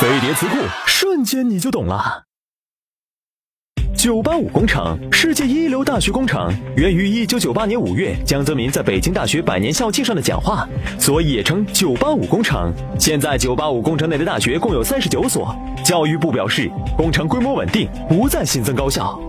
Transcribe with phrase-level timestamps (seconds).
[0.00, 0.56] 飞碟词库
[0.86, 2.22] 瞬间你就懂了。
[3.94, 10.66] 九八五工程世界一流大学工程源于一九九八年五月江泽民在北京大学百年校庆上的讲话
[10.98, 12.72] 所以也称九八五工程。
[12.98, 15.54] 现在九八五工程内的大学共有三十九所
[15.84, 19.20] 教育部表示工程规模稳定不再新增高校。